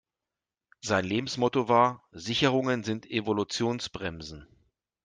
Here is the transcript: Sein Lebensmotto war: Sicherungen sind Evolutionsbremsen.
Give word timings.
Sein 0.79 1.05
Lebensmotto 1.05 1.69
war: 1.69 2.07
Sicherungen 2.11 2.83
sind 2.83 3.05
Evolutionsbremsen. 3.11 4.47